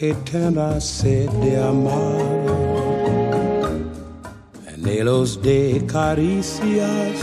[0.00, 2.46] Eterna sed de amar,
[4.72, 7.16] anhelos de caricias,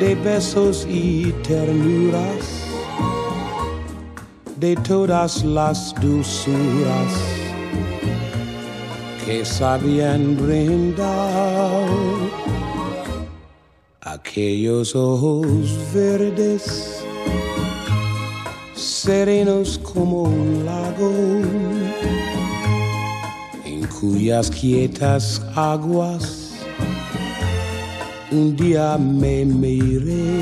[0.00, 2.64] de besos y ternuras.
[4.58, 7.12] De todas las dulzuras
[9.26, 12.25] que sabían brindar
[14.16, 15.46] aquellos ojos
[15.92, 17.04] verdes,
[18.74, 21.12] serenos como un lago,
[23.64, 26.54] en cuyas quietas aguas
[28.30, 30.40] un día me miré.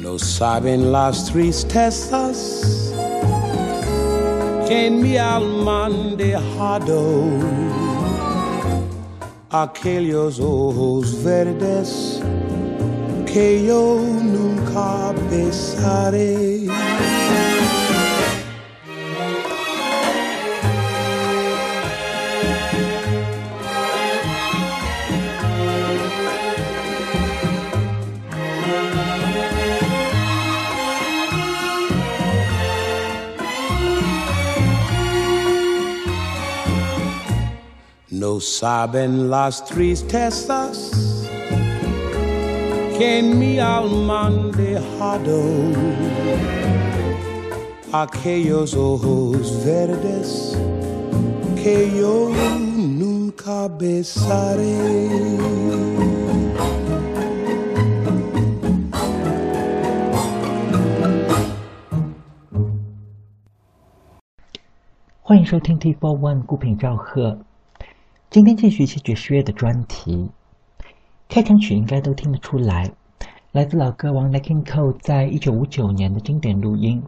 [0.00, 2.92] No saben las tristezas
[4.66, 7.56] que en mi alma han dejado
[9.50, 12.20] aquellos ojos verdes
[13.26, 16.55] que yo nunca besaré.
[38.09, 40.91] No saben las tristezas
[42.97, 45.41] que en mi alma han dejado
[47.93, 50.57] aquellos ojos verdes
[51.55, 55.21] que yo nunca besaré.
[65.23, 67.37] 欢迎收听 T Four One 孤品赵贺。
[68.36, 70.28] 今天继续一期爵士乐的专题。
[71.26, 72.90] 开场曲应该都听得出来，
[73.52, 77.02] 来自老歌王 Nat King Cole 在一九五九年的经典录音，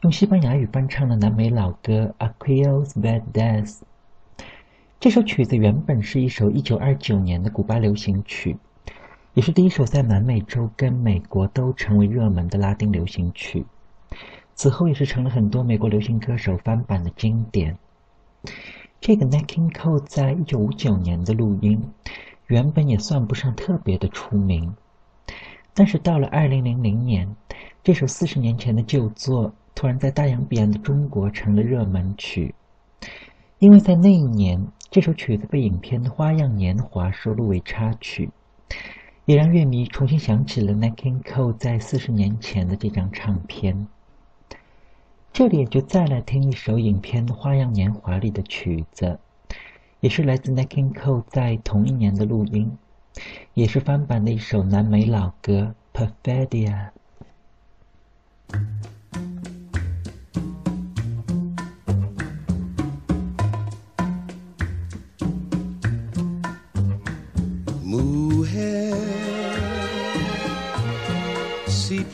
[0.00, 3.74] 用西班牙语翻唱的南美老歌《Aquellos Verdes》。
[4.98, 8.56] 这首曲子原本是一首一九二九年的古巴流行曲，
[9.34, 13.64] 也是第一首在南美洲跟美国都成为热门的拉丁流行曲。
[14.56, 17.78] 此后也是成了很多美国流行歌手翻版的经典。
[19.00, 21.80] 这个 Nat King Cole 在一九五九年的录音，
[22.46, 24.74] 原本也算不上特别的出名，
[25.74, 27.36] 但是到了二零零零年，
[27.84, 32.54] 这首四十年前的旧作突然在大洋彼岸的中国成了热门曲，
[33.58, 38.30] 因为在那一年，这首曲子被影片《花样年华》收录为插曲，
[39.26, 43.86] 也让乐迷重新想起了 Nat King Cole 在四十年前的这张唱片。
[45.36, 49.18] 这里也就再来听一首影片《花样年华》里的曲子，
[50.00, 52.78] 也是来自 Nat King Cole 在同一年的录音，
[53.52, 55.74] 也是翻版的一首南美老歌
[56.24, 56.88] 《Perfidia》。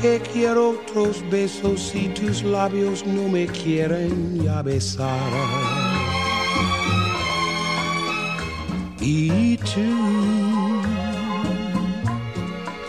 [0.00, 5.30] Qué quiero otros besos si tus labios no me quieren ya besar?
[9.00, 10.82] Y tú,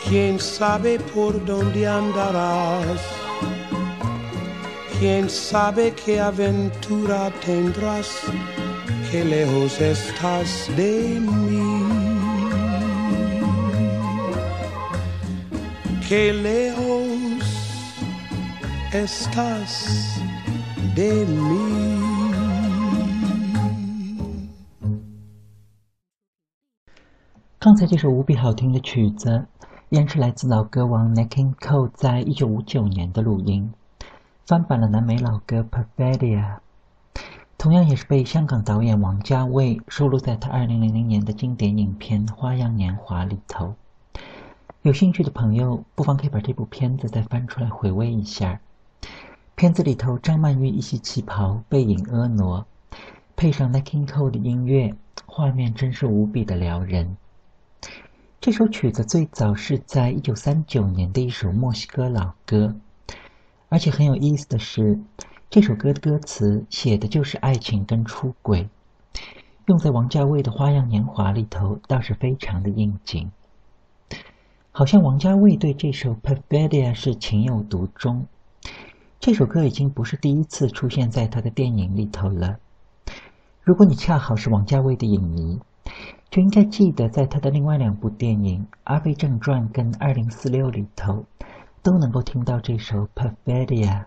[0.08, 3.02] quién sabe por dónde andarás,
[5.00, 8.20] quién sabe qué aventura tendrás,
[9.10, 12.02] qué lejos estás de mí.
[16.12, 16.91] qué lejos
[18.92, 20.20] estás
[20.94, 22.02] de mí。
[27.58, 29.46] 刚才这首无比好听的曲子，
[29.90, 33.72] 依然是来自老歌王 n a k i n g Cole 在一九五九年的录音，
[34.46, 36.58] 翻版了南美老歌《Perfidia》，
[37.58, 43.76] 同样也是被香港导演王家卫收录在他二零零零年的经典影片《花样年华》里头。
[44.82, 48.60] 有兴趣的朋友，不妨可以把这部片子再翻出来回味一下。
[49.62, 52.66] 片子里头，张曼玉一袭旗袍，背影婀娜，
[53.36, 54.96] 配上 Nat King Cole 的音乐，
[55.28, 57.16] 画面真是无比的撩人。
[58.40, 62.76] 这首曲子最早是在一九三九年的一首墨西哥老歌，
[63.70, 65.00] 而且很有意思的是，
[65.52, 68.68] 这首歌的歌词写的就是爱情跟出轨，
[69.68, 73.30] 用在王家卫的《花样年华》里头，倒是非常的应景。
[74.72, 78.26] 好像王家卫对这首《Perfidia》是情有独钟。
[79.22, 82.58] 这首歌已经不是第一次出现在他的电影里头了。
[83.62, 85.60] 如果你恰好是王家卫的影迷，
[86.32, 91.24] 就应该记得在他的另外两部电影《阿飞正传》跟《二零四六》里头，
[91.84, 94.06] 都能够听到这首《Perfidia》。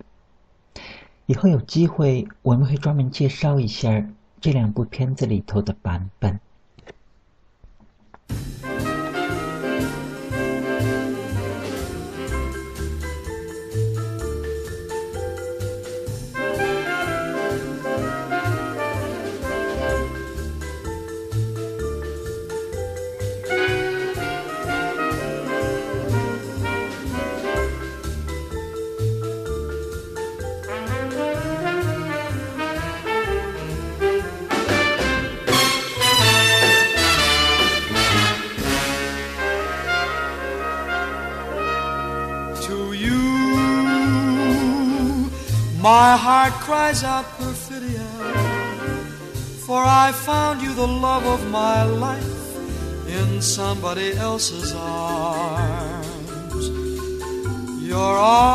[1.26, 4.08] 以后有机会，我们会专门介绍一下
[4.40, 6.40] 这两部片子里头的版本。
[46.64, 48.08] Cries out perfidia,
[49.66, 52.56] for I found you the love of my life
[53.06, 56.04] in somebody else's arms.
[57.82, 58.46] Your eyes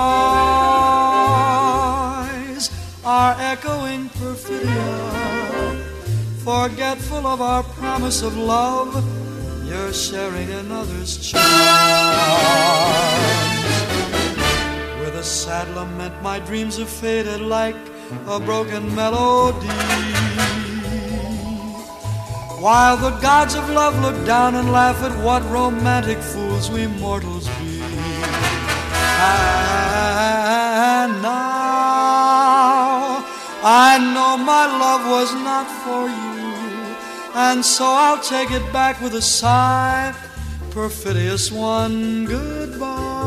[3.06, 4.90] are echoing perfidia,
[6.44, 9.06] forgetful of our promise of love,
[9.68, 11.40] you're sharing another's charms
[15.00, 17.76] With a sad lament, my dreams have faded like
[18.28, 19.68] a broken melody.
[22.60, 27.48] While the gods of love look down and laugh at what romantic fools we mortals
[27.48, 27.80] be.
[29.22, 33.24] And now
[33.64, 36.54] I know my love was not for you,
[37.36, 40.14] and so I'll take it back with a sigh.
[40.72, 43.19] Perfidious one, goodbye.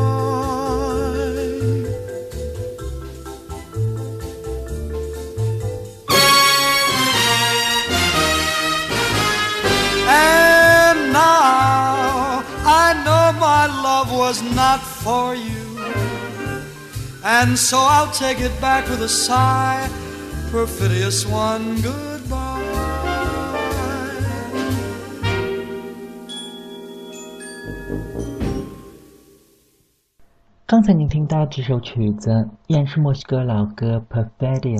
[10.12, 15.78] And now I know my love was not for you.
[17.24, 19.88] And so I'll take it back with a sigh.
[20.50, 22.06] Perfidious one, goodbye.
[30.66, 34.76] 刚才您听到这首曲子，依然是墨西哥老歌《Perfidia》。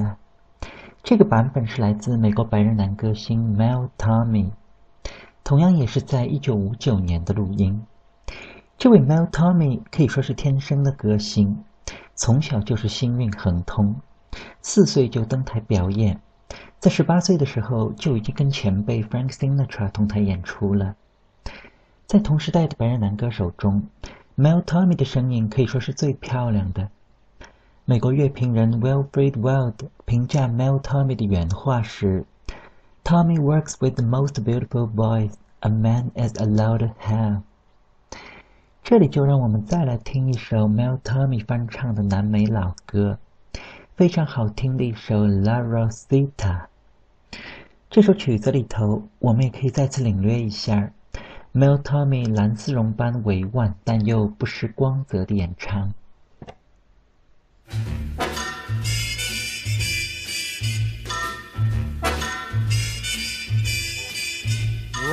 [1.03, 4.51] 这个版本是来自美国白人男歌星 Mel Tommy。
[5.44, 7.84] 同样也是在一九五九年的录音。
[8.78, 11.64] 这位 Mel Tommy 可以说是天生的歌星，
[12.16, 13.94] 从小就是星运亨通，
[14.62, 16.22] 四岁就登台表演，
[16.80, 20.96] 在十八岁的时候就已经跟前辈 Frank Sinatra 同台演出了。
[22.06, 23.84] 在同时代的白人男歌手中
[24.38, 26.90] ，Mel Tommy 的声音可以说是最漂亮的。
[27.84, 32.26] 美国乐评人 Wilfred Weld 评价 Mel Tommy 的原话是。
[33.04, 37.42] Tommy works with the most beautiful voice a man is allowed to have。
[38.82, 43.20] 这里就让我们再来听一首 Mel Tommy 翻唱的南美老歌，
[43.98, 46.30] 非常好听的一首《La Rosita》。
[47.90, 50.92] 这首曲子里头，我们也可以再次领略一下
[51.54, 55.94] Mel Tommy 蓝丝绒般委婉但又不失光泽的演唱。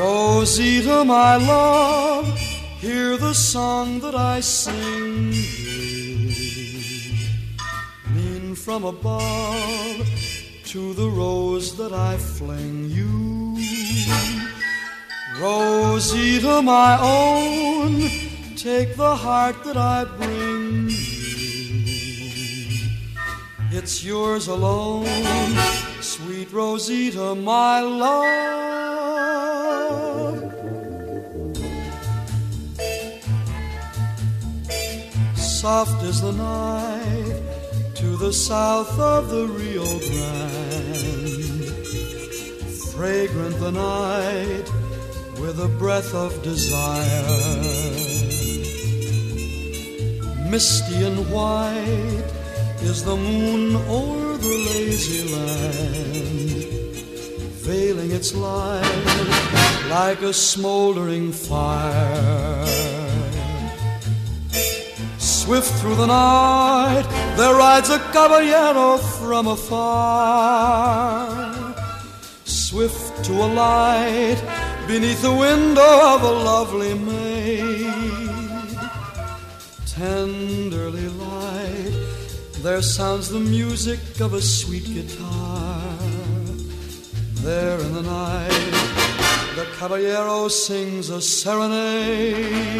[0.00, 2.26] Rosita, my love,
[2.80, 5.61] hear the song that I sing you.
[8.54, 10.07] From above
[10.66, 13.57] to the rose that I fling you.
[15.38, 18.00] Rosita, my own,
[18.57, 20.99] take the heart that I bring you.
[23.73, 25.07] It's yours alone,
[26.00, 28.61] sweet Rosita, my love.
[35.60, 37.42] Soft is the night
[37.96, 41.66] to the south of the Rio Grande.
[42.94, 44.66] Fragrant the night
[45.38, 47.26] with a breath of desire.
[50.48, 52.32] Misty and white
[52.80, 56.64] is the moon o'er the lazy land,
[57.66, 62.79] veiling its light like a smoldering fire.
[65.50, 67.02] Swift through the night,
[67.37, 70.14] there rides a caballero from afar.
[72.45, 74.40] Swift to alight
[74.87, 77.92] beneath the window of a lovely maid.
[79.87, 81.99] Tenderly light,
[82.62, 85.83] there sounds the music of a sweet guitar.
[87.42, 88.71] There in the night,
[89.57, 92.71] the caballero sings a serenade.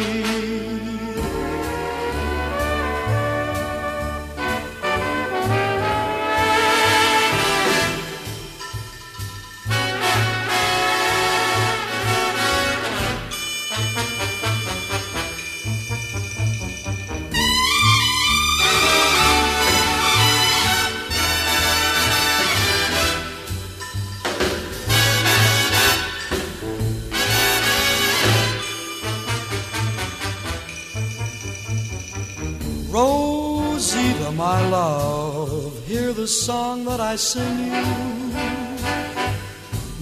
[33.01, 37.85] Rosita, my love, hear the song that I sing you.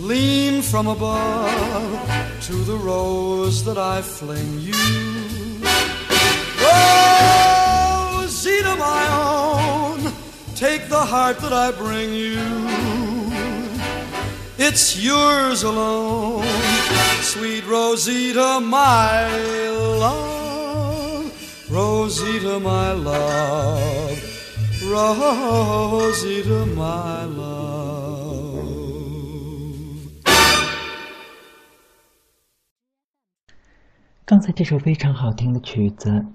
[0.06, 4.74] Lean from above to the rose that I fling you.
[8.20, 10.12] Rosita, my own,
[10.56, 12.44] take the heart that I bring you.
[14.58, 16.46] It's yours alone,
[17.22, 19.38] sweet Rosita, my
[20.03, 20.38] love.
[21.72, 24.18] Rosita, my love.
[24.90, 27.70] Rosita, my love.
[34.26, 36.26] 刚才这首非常好听的曲子，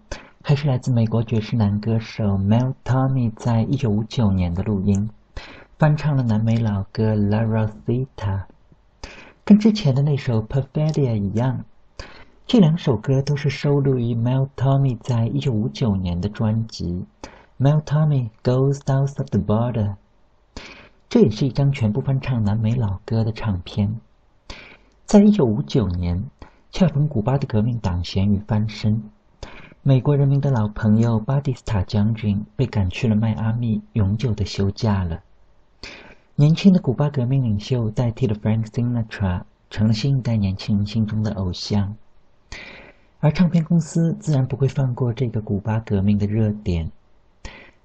[0.40, 5.10] 还是来自美国爵士男歌手 Mel Tommy 在一九五九年的录音，
[5.80, 8.06] 翻唱了南美老歌《La Rosita》，
[9.44, 11.64] 跟之前的那首《Perfidia》一样。
[12.46, 17.06] 这两首歌都是收录于 Mel Tommy 在一九五九年的专辑
[17.58, 19.94] 《Mel Tommy Goes South of the Border》，
[21.08, 23.98] 这也是一张全部翻唱南美老歌的唱片。
[25.06, 26.22] 在一九五九年，
[26.70, 29.02] 恰逢古巴的革命党咸鱼翻身，
[29.82, 35.22] 美国人民的老朋友巴蒂斯塔将军被赶去了迈阿密，永久的休假了。
[36.36, 41.96] 年轻的古巴革命领袖代替了 Frank Sinatra，成了新一代年轻人心中的偶像。
[43.24, 46.92] 而唱片公司自然不会放过这个古巴革命的热点，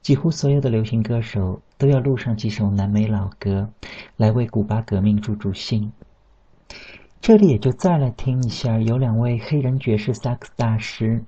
[0.01, 3.69] 几乎所有的流行歌手都要录上几首南美老歌，
[4.17, 5.93] 来为古巴革命助助兴。
[7.21, 11.23] 这里也就再来听一下由两位黑人爵士萨克斯大师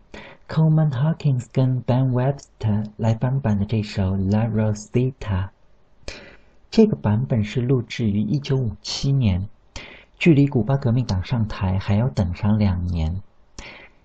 [0.50, 5.13] Coleman Hawkins 跟 Ben Webster 来翻版的这首《La Rosita》。
[6.70, 9.48] 这个版本是录制于1957年，
[10.20, 13.22] 距离古巴革命党上台还要等上两年。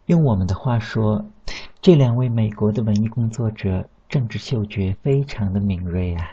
[0.07, 1.25] 用我们的话说，
[1.83, 6.31] 这两位美国的文艺工作者政治嗅觉非常的敏锐啊。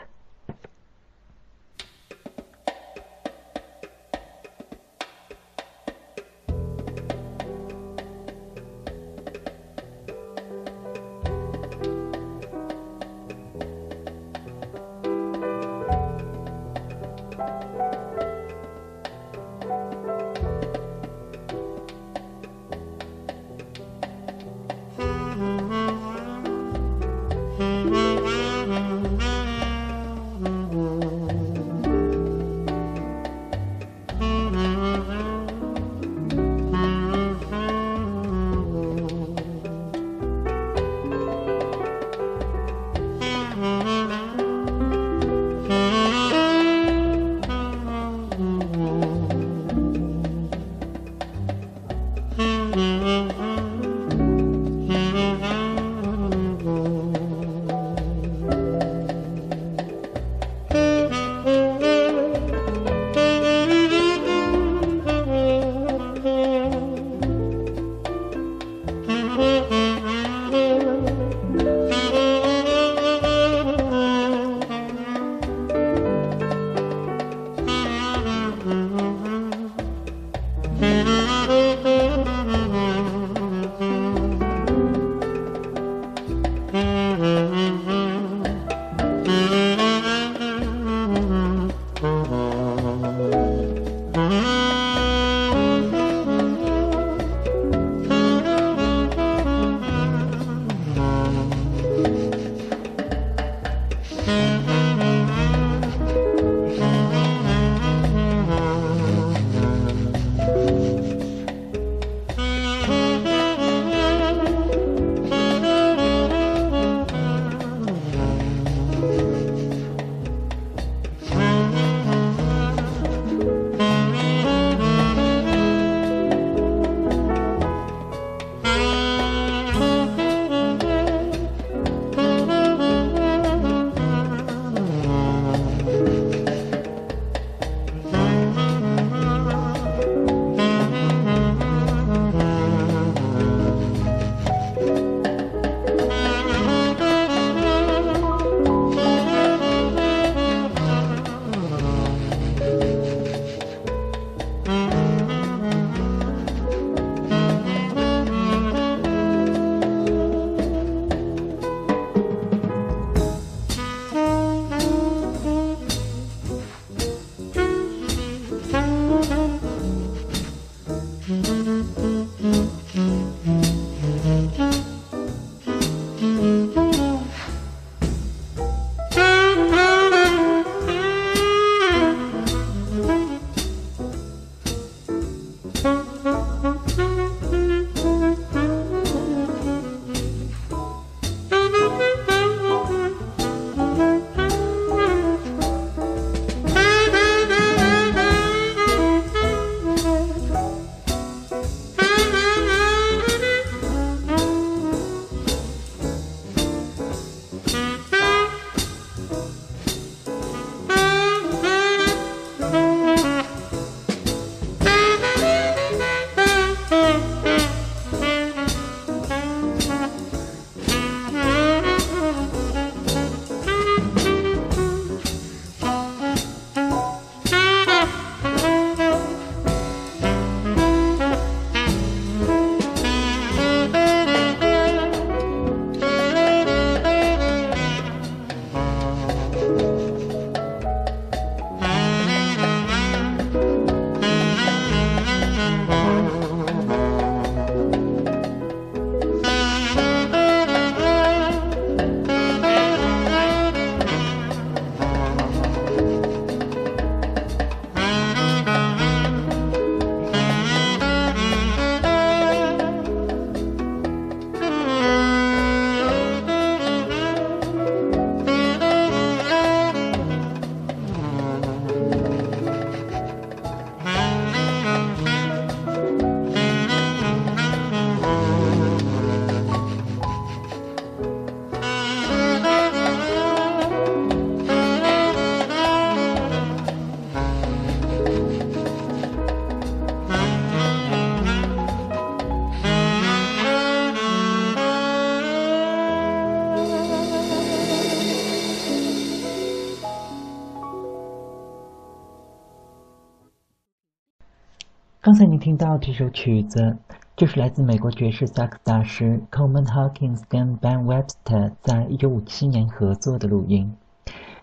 [305.34, 306.96] 刚才你听到这首曲子，
[307.36, 313.96] 就是来自美国爵士萨克斯大师 Coleman Hawkins 跟 Ben Webster 在一九五七年合作的录音，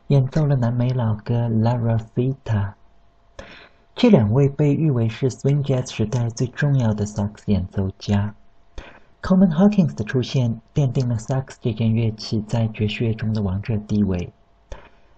[0.07, 2.35] 演奏了南美老歌《Lara Fita》。
[3.95, 8.33] 这两位被誉为是 Swing Jazz 时代最重要的萨克斯演奏家。
[9.21, 14.31] Coleman Hawkins 的出现奠定了萨克斯这件乐器在爵士乐中的王者地位，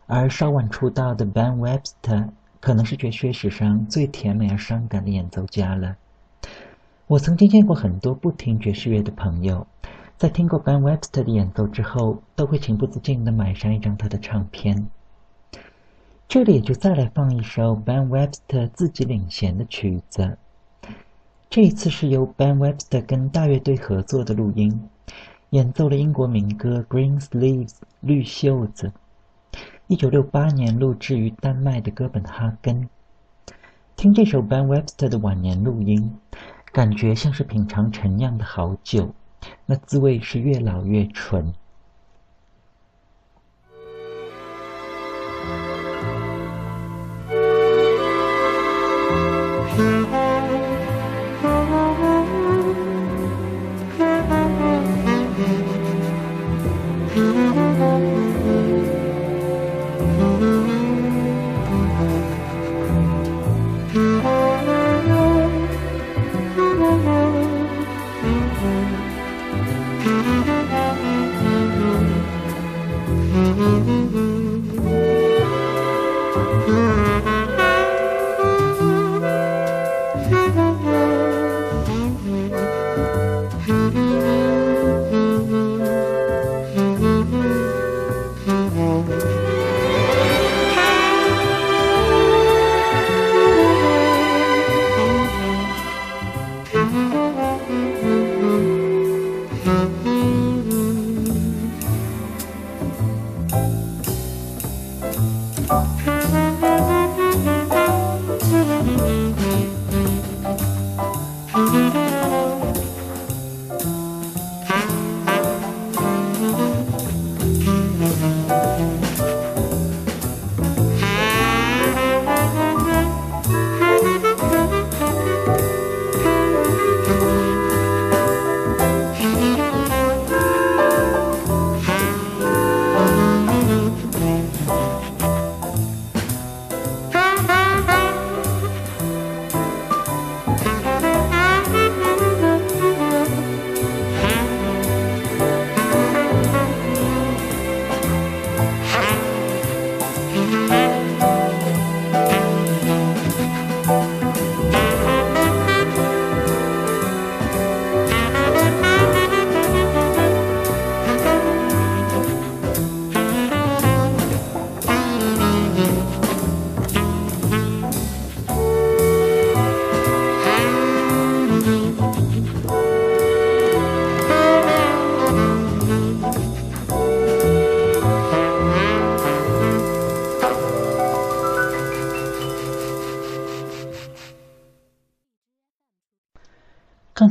[0.07, 2.29] 而稍晚出道的 Ben Webster。
[2.63, 5.97] 可能是爵士乐史上最甜美而伤感的演奏家了。
[7.07, 9.67] 我曾经见过很多不听爵士乐的朋友，
[10.15, 14.87] 在听过 Ben Webster 的演奏之后，都会情不自禁的买上一张他的唱片。
[16.29, 20.37] 这里就再来放一首 Ben Webster 自己领衔的曲子，
[21.49, 24.87] 这一次是由 Ben Webster 跟大乐队合作的录音，
[25.49, 27.67] 演奏了英国民歌《Green Sleeves》
[27.99, 28.93] 绿袖子。
[29.87, 32.87] 一九六八年录制于丹麦的哥本哈根。
[33.97, 36.17] 听这首 Ben Webster 的晚年录音，
[36.71, 39.13] 感觉像是品尝陈酿的好酒，
[39.65, 41.53] 那滋味是越老越醇。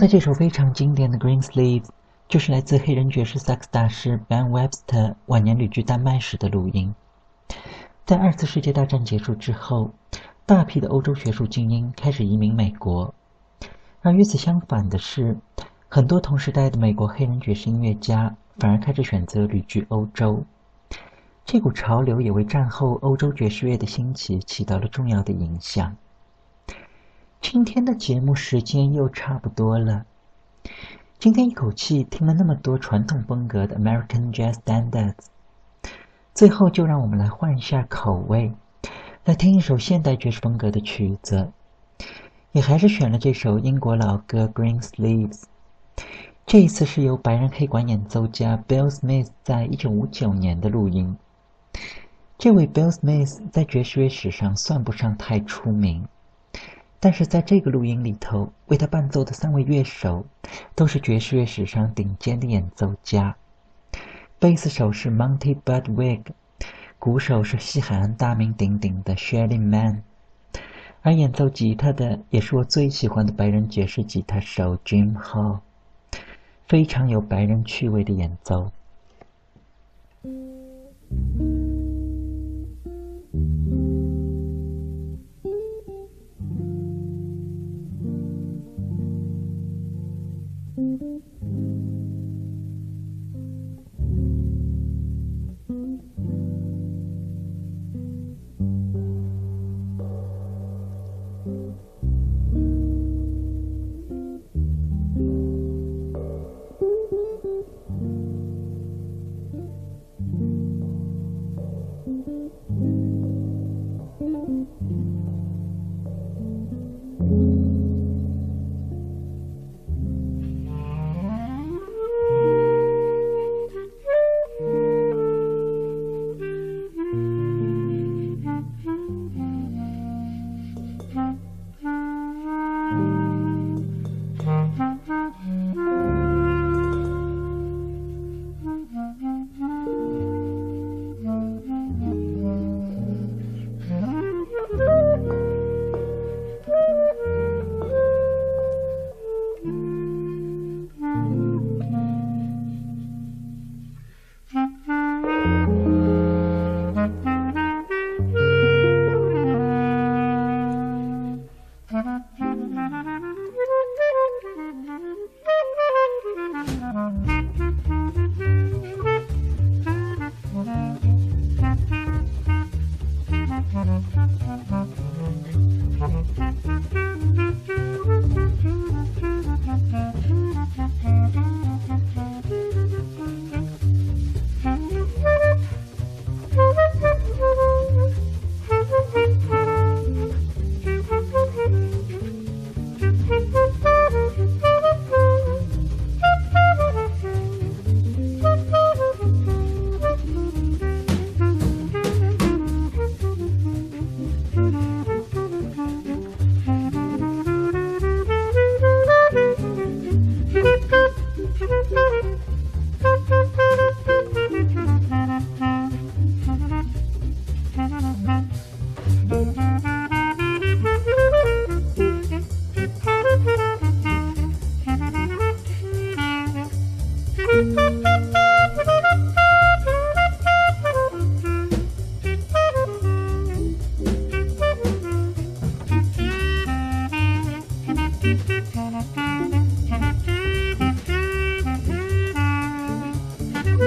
[0.02, 1.84] 才这首非常经典的《Green Sleeves》
[2.26, 6.92] 就是来自黑人爵士萨克斯大师 Ben Webster 晚年旅居丹麦时的录音。
[8.04, 9.92] 在二次世界大战结束之后，
[10.44, 13.14] 大批的欧洲学术精英开始移民美国，
[14.00, 15.36] 而与此相反的是，
[15.88, 20.44] 很多同时代的美国黑人爵士音乐家反而开始选择旅居欧洲。
[21.44, 25.96] 这股潮流也为战后欧洲爵士乐的兴起起到了重要的影响。
[27.42, 30.06] 今天的节目时间又差不多了。
[31.18, 35.26] 今天一口气听了那么多传统风格的 American Jazz Standards，
[36.32, 38.54] 最后就让我们来换一下口味，
[39.24, 41.50] 来听一首现代爵士风格的曲子。
[42.52, 45.42] 也还是选了这首英国老歌《Green Sleeves》，
[46.46, 51.18] 这一次是由白人黑管演奏家 Bill Smith 在一九五九年的录音。
[52.38, 56.06] 这位 Bill Smith 在爵士乐史上算不上太出名。
[57.04, 60.24] 但是在这个录音里头，为他伴奏的三位乐手
[60.76, 63.34] 都是爵士乐史上顶尖的演奏家。
[64.38, 66.22] 贝斯手是 Monty Budwig，
[67.00, 70.04] 鼓手是西海岸大名鼎鼎的 Shelly Man，
[71.00, 75.58] 而演奏吉他的也是我最喜欢的白人爵士吉他手 Jim Hall，
[76.68, 78.70] 非常有白人趣味的演奏。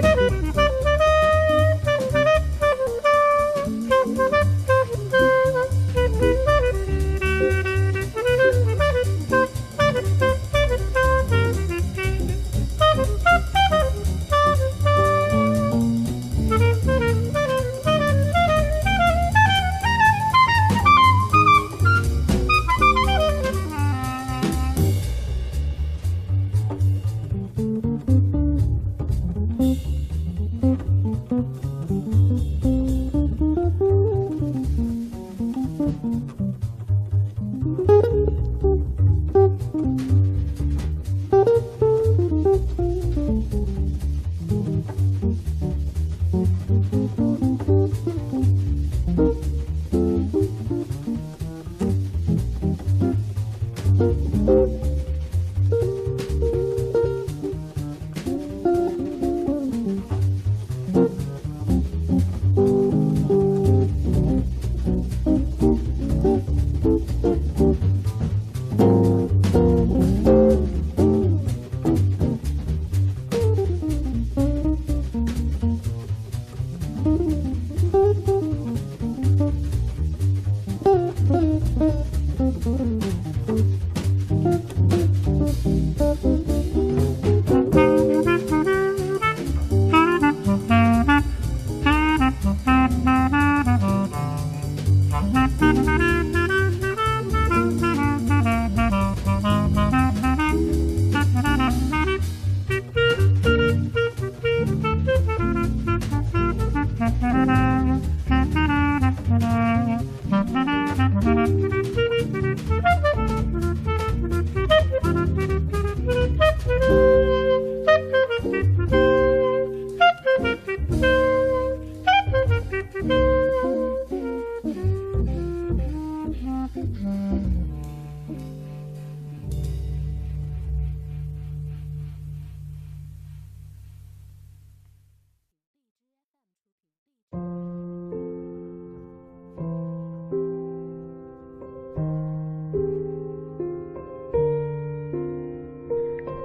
[0.02, 0.55] Thank you.